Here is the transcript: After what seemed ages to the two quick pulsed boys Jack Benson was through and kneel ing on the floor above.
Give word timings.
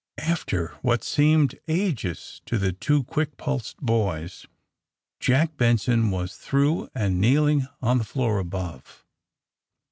After 0.23 0.69
what 0.81 1.03
seemed 1.03 1.59
ages 1.67 2.41
to 2.47 2.57
the 2.57 2.73
two 2.73 3.03
quick 3.03 3.37
pulsed 3.37 3.77
boys 3.77 4.47
Jack 5.19 5.55
Benson 5.57 6.09
was 6.09 6.37
through 6.37 6.89
and 6.95 7.21
kneel 7.21 7.45
ing 7.45 7.67
on 7.83 7.99
the 7.99 8.03
floor 8.03 8.39
above. 8.39 9.05